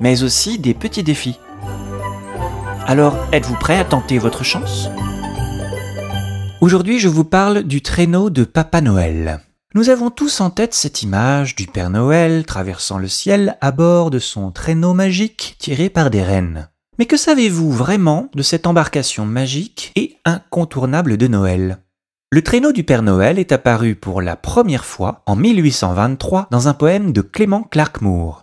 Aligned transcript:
mais 0.00 0.22
aussi 0.22 0.58
des 0.58 0.74
petits 0.74 1.02
défis. 1.02 1.38
Alors, 2.86 3.16
êtes-vous 3.32 3.56
prêt 3.56 3.78
à 3.78 3.84
tenter 3.84 4.18
votre 4.18 4.44
chance? 4.44 4.88
Aujourd'hui, 6.60 6.98
je 6.98 7.08
vous 7.08 7.24
parle 7.24 7.62
du 7.62 7.82
traîneau 7.82 8.30
de 8.30 8.44
Papa 8.44 8.80
Noël. 8.80 9.40
Nous 9.74 9.90
avons 9.90 10.10
tous 10.10 10.40
en 10.40 10.50
tête 10.50 10.72
cette 10.72 11.02
image 11.02 11.56
du 11.56 11.66
Père 11.66 11.90
Noël 11.90 12.46
traversant 12.46 12.98
le 12.98 13.08
ciel 13.08 13.56
à 13.60 13.72
bord 13.72 14.10
de 14.10 14.18
son 14.18 14.50
traîneau 14.50 14.94
magique 14.94 15.56
tiré 15.58 15.90
par 15.90 16.10
des 16.10 16.22
rennes. 16.22 16.68
Mais 16.98 17.06
que 17.06 17.16
savez-vous 17.16 17.72
vraiment 17.72 18.28
de 18.34 18.42
cette 18.42 18.66
embarcation 18.66 19.26
magique 19.26 19.92
et 19.96 20.16
incontournable 20.24 21.16
de 21.16 21.26
Noël? 21.26 21.78
Le 22.30 22.42
traîneau 22.42 22.72
du 22.72 22.84
Père 22.84 23.02
Noël 23.02 23.38
est 23.38 23.52
apparu 23.52 23.94
pour 23.94 24.22
la 24.22 24.36
première 24.36 24.84
fois 24.84 25.22
en 25.26 25.36
1823 25.36 26.48
dans 26.50 26.68
un 26.68 26.74
poème 26.74 27.12
de 27.12 27.20
Clément 27.20 27.62
Clark 27.62 28.00
Moore. 28.00 28.42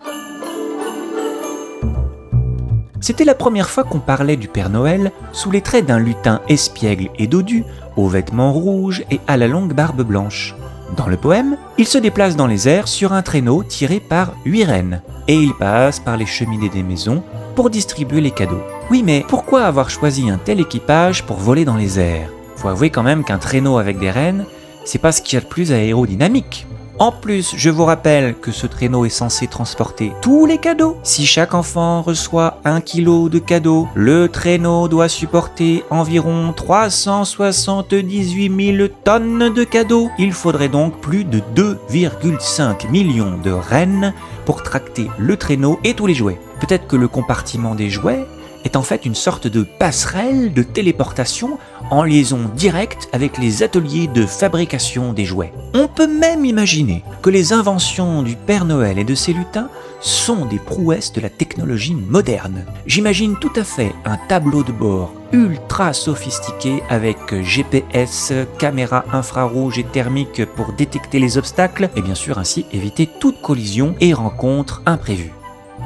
C'était 3.02 3.26
la 3.26 3.34
première 3.34 3.72
fois 3.72 3.84
qu'on 3.84 4.00
parlait 4.00 4.38
du 4.38 4.48
Père 4.48 4.70
Noël 4.70 5.12
sous 5.34 5.50
les 5.50 5.62
traits 5.62 5.88
d'un 5.88 5.98
lutin 5.98 6.40
espiègle 6.48 7.10
et 7.18 7.26
dodu, 7.26 7.66
aux 7.98 8.08
vêtements 8.08 8.54
rouges 8.54 9.04
et 9.10 9.20
à 9.26 9.38
la 9.38 9.48
longue 9.48 9.74
barbe 9.74 10.04
blanche. 10.04 10.56
Dans 10.96 11.08
le 11.08 11.18
poème, 11.18 11.58
il 11.80 11.88
se 11.88 11.98
déplace 11.98 12.36
dans 12.36 12.46
les 12.46 12.70
airs 12.70 12.88
sur 12.88 13.12
un 13.14 13.24
traîneau 13.24 13.64
tiré 13.64 14.00
par 14.00 14.34
huit 14.46 14.66
rennes, 14.66 15.02
et 15.28 15.36
il 15.36 15.56
passe 15.56 16.00
par 16.00 16.16
les 16.16 16.28
cheminées 16.28 16.70
des 16.70 16.84
maisons 16.84 17.24
pour 17.56 17.72
distribuer 17.72 18.22
les 18.22 18.30
cadeaux. 18.30 18.62
Oui, 18.92 19.02
mais 19.04 19.26
pourquoi 19.28 19.64
avoir 19.64 19.90
choisi 19.90 20.30
un 20.30 20.38
tel 20.38 20.60
équipage 20.60 21.24
pour 21.24 21.38
voler 21.38 21.66
dans 21.66 21.78
les 21.78 22.00
airs? 22.00 22.30
Faut 22.56 22.68
avouer 22.68 22.92
quand 22.92 23.04
même 23.04 23.24
qu'un 23.24 23.40
traîneau 23.40 23.80
avec 23.80 23.98
des 23.98 24.12
rennes, 24.12 24.46
c'est 24.86 25.00
pas 25.00 25.12
ce 25.12 25.24
qu'il 25.24 25.38
y 25.38 25.42
a 25.42 25.44
de 25.44 25.50
plus 25.50 25.72
aérodynamique. 25.72 26.68
En 27.02 27.12
plus, 27.12 27.54
je 27.58 27.70
vous 27.72 27.86
rappelle 27.86 28.36
que 28.36 28.52
ce 28.52 28.68
traîneau 28.68 29.06
est 29.06 29.10
censé 29.10 29.48
transporter 29.48 30.14
tous 30.22 30.46
les 30.46 30.60
cadeaux. 30.60 30.98
Si 31.02 31.26
chaque 31.26 31.56
enfant 31.56 32.04
reçoit 32.04 32.60
un 32.64 32.80
kilo 32.80 33.28
de 33.28 33.40
cadeaux, 33.40 33.88
le 33.96 34.30
traîneau 34.30 34.88
doit 34.88 35.10
supporter 35.10 35.84
environ 35.90 36.54
378 36.56 38.78
000 38.78 38.88
tonnes 39.04 39.52
de 39.52 39.64
cadeaux. 39.64 40.12
Il 40.20 40.32
faudrait 40.32 40.70
donc 40.70 41.02
plus 41.02 41.24
de 41.24 41.42
2,5 41.56 42.92
millions 42.92 43.40
de 43.44 43.50
rennes 43.50 44.14
pour 44.46 44.62
tracter 44.62 45.08
le 45.18 45.38
traîneau 45.38 45.80
et 45.84 45.96
tous 45.96 46.06
les 46.06 46.14
jouets. 46.14 46.40
Peut-être 46.60 46.86
que 46.86 46.98
le 46.98 47.08
compartiment 47.08 47.74
des 47.74 47.90
jouets 47.90 48.28
est 48.64 48.76
en 48.76 48.84
fait 48.84 49.08
une 49.08 49.16
sorte 49.16 49.48
de 49.48 49.64
passerelle 49.64 50.54
de 50.54 50.62
téléportation 50.64 51.58
en 51.92 52.04
liaison 52.04 52.50
directe 52.56 53.10
avec 53.12 53.38
les 53.38 53.62
ateliers 53.64 54.08
de 54.08 54.26
fabrication 54.26 55.14
des 55.14 55.26
jouets. 55.26 55.54
On 55.74 55.88
peut 55.88 56.08
même 56.08 56.46
imaginer 56.46 57.04
que 57.22 57.30
les 57.30 57.54
inventions 57.54 58.24
du 58.24 58.36
Père 58.36 58.66
Noël 58.66 58.98
et 58.98 59.04
de 59.04 59.14
ses 59.14 59.34
lutins 59.34 59.70
sont 60.00 60.46
des 60.46 60.58
prouesses 60.58 61.14
de 61.14 61.22
la 61.22 61.30
technologie 61.30 61.94
moderne. 61.94 62.66
J'imagine 62.88 63.36
tout 63.40 63.52
à 63.56 63.64
fait 63.64 63.94
un 64.06 64.18
tableau 64.18 64.64
de 64.64 64.72
bord 64.72 65.14
ultra 65.34 65.94
sophistiqué 65.94 66.82
avec 66.90 67.18
GPS, 67.44 68.34
caméra 68.58 69.06
infrarouge 69.14 69.78
et 69.78 69.84
thermique 69.84 70.46
pour 70.56 70.74
détecter 70.74 71.20
les 71.20 71.38
obstacles 71.38 71.90
et 71.96 72.02
bien 72.02 72.16
sûr 72.16 72.40
ainsi 72.40 72.66
éviter 72.74 73.08
toute 73.20 73.42
collision 73.42 73.96
et 74.00 74.14
rencontre 74.14 74.82
imprévue. 74.86 75.34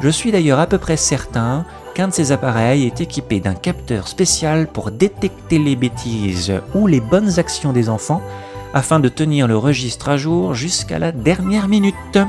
Je 0.02 0.10
suis 0.10 0.32
d'ailleurs 0.32 0.60
à 0.60 0.68
peu 0.68 0.78
près 0.78 0.98
certain 0.98 1.66
qu'un 1.96 2.10
de 2.10 2.14
ces 2.14 2.34
appareils 2.34 2.86
est 2.86 3.00
équipé 3.00 3.40
d'un 3.40 3.54
capteur 3.54 4.10
spécial 4.10 4.68
pour 4.68 4.92
détecter 4.92 5.58
les 5.58 5.78
bêtises 5.78 6.52
ou 6.76 6.88
les 6.88 7.00
bonnes 7.00 7.40
actions 7.40 7.72
des 7.72 7.88
enfants 7.88 8.22
afin 8.74 9.00
de 9.00 9.08
tenir 9.08 9.48
le 9.48 9.58
registre 9.58 10.10
à 10.10 10.18
jour 10.18 10.54
jusqu'à 10.54 11.00
la 11.00 11.14
dernière 11.14 11.70
minute. 11.70 12.20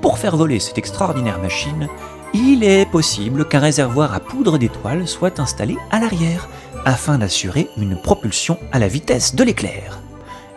Pour 0.00 0.18
faire 0.18 0.38
voler 0.38 0.60
cette 0.60 0.78
extraordinaire 0.78 1.40
machine, 1.40 1.88
il 2.32 2.64
est 2.64 2.90
possible 2.90 3.46
qu'un 3.46 3.60
réservoir 3.60 4.14
à 4.14 4.20
poudre 4.20 4.56
d'étoiles 4.56 5.06
soit 5.06 5.40
installé 5.40 5.76
à 5.90 6.00
l'arrière 6.00 6.48
afin 6.86 7.18
d'assurer 7.18 7.68
une 7.76 8.00
propulsion 8.00 8.56
à 8.72 8.78
la 8.78 8.88
vitesse 8.88 9.34
de 9.34 9.44
l'éclair. 9.44 10.00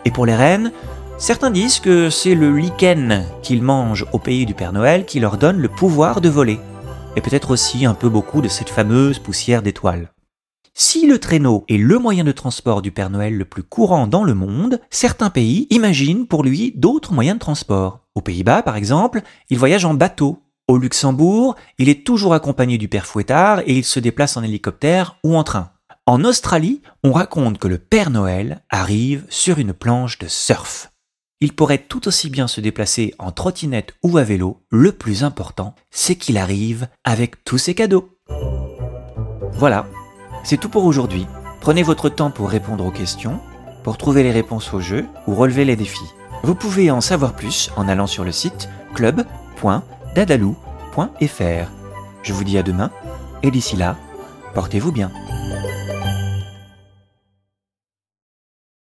Et 0.06 0.10
pour 0.10 0.24
les 0.24 0.34
rennes, 0.34 0.72
certains 1.18 1.50
disent 1.50 1.78
que 1.78 2.08
c'est 2.08 2.34
le 2.34 2.56
lichen 2.56 3.26
qu'ils 3.42 3.62
mangent 3.62 4.06
au 4.12 4.18
pays 4.18 4.46
du 4.46 4.54
Père 4.54 4.72
Noël 4.72 5.04
qui 5.04 5.20
leur 5.20 5.36
donne 5.36 5.58
le 5.58 5.68
pouvoir 5.68 6.22
de 6.22 6.30
voler 6.30 6.58
et 7.18 7.20
peut-être 7.20 7.50
aussi 7.50 7.84
un 7.84 7.94
peu 7.94 8.08
beaucoup 8.08 8.40
de 8.42 8.46
cette 8.46 8.70
fameuse 8.70 9.18
poussière 9.18 9.60
d'étoiles. 9.60 10.12
Si 10.72 11.04
le 11.04 11.18
traîneau 11.18 11.64
est 11.68 11.76
le 11.76 11.98
moyen 11.98 12.22
de 12.22 12.30
transport 12.30 12.80
du 12.80 12.92
Père 12.92 13.10
Noël 13.10 13.36
le 13.36 13.44
plus 13.44 13.64
courant 13.64 14.06
dans 14.06 14.22
le 14.22 14.34
monde, 14.34 14.80
certains 14.88 15.28
pays 15.28 15.66
imaginent 15.70 16.28
pour 16.28 16.44
lui 16.44 16.72
d'autres 16.76 17.12
moyens 17.12 17.34
de 17.34 17.40
transport. 17.40 18.06
Aux 18.14 18.20
Pays-Bas, 18.20 18.62
par 18.62 18.76
exemple, 18.76 19.22
il 19.50 19.58
voyage 19.58 19.84
en 19.84 19.94
bateau. 19.94 20.44
Au 20.68 20.78
Luxembourg, 20.78 21.56
il 21.78 21.88
est 21.88 22.06
toujours 22.06 22.34
accompagné 22.34 22.78
du 22.78 22.86
Père 22.86 23.06
Fouettard 23.06 23.62
et 23.66 23.78
il 23.78 23.84
se 23.84 23.98
déplace 23.98 24.36
en 24.36 24.44
hélicoptère 24.44 25.16
ou 25.24 25.36
en 25.36 25.42
train. 25.42 25.72
En 26.06 26.24
Australie, 26.24 26.82
on 27.02 27.10
raconte 27.10 27.58
que 27.58 27.66
le 27.66 27.78
Père 27.78 28.10
Noël 28.10 28.62
arrive 28.70 29.24
sur 29.28 29.58
une 29.58 29.72
planche 29.72 30.18
de 30.18 30.28
surf. 30.28 30.92
Il 31.40 31.54
pourrait 31.54 31.78
tout 31.78 32.08
aussi 32.08 32.30
bien 32.30 32.48
se 32.48 32.60
déplacer 32.60 33.14
en 33.20 33.30
trottinette 33.30 33.94
ou 34.02 34.18
à 34.18 34.24
vélo. 34.24 34.60
Le 34.70 34.90
plus 34.90 35.22
important, 35.22 35.76
c'est 35.90 36.16
qu'il 36.16 36.36
arrive 36.36 36.88
avec 37.04 37.44
tous 37.44 37.58
ses 37.58 37.76
cadeaux. 37.76 38.18
Voilà, 39.52 39.86
c'est 40.42 40.56
tout 40.56 40.68
pour 40.68 40.84
aujourd'hui. 40.84 41.28
Prenez 41.60 41.84
votre 41.84 42.08
temps 42.08 42.32
pour 42.32 42.50
répondre 42.50 42.84
aux 42.84 42.90
questions, 42.90 43.38
pour 43.84 43.98
trouver 43.98 44.24
les 44.24 44.32
réponses 44.32 44.74
au 44.74 44.80
jeu 44.80 45.06
ou 45.28 45.34
relever 45.34 45.64
les 45.64 45.76
défis. 45.76 46.10
Vous 46.42 46.56
pouvez 46.56 46.90
en 46.90 47.00
savoir 47.00 47.34
plus 47.34 47.70
en 47.76 47.88
allant 47.88 48.08
sur 48.08 48.24
le 48.24 48.32
site 48.32 48.68
club.dadalou.fr. 48.94 51.70
Je 52.22 52.32
vous 52.32 52.44
dis 52.44 52.58
à 52.58 52.64
demain 52.64 52.90
et 53.44 53.52
d'ici 53.52 53.76
là, 53.76 53.96
portez-vous 54.54 54.90
bien. 54.90 55.12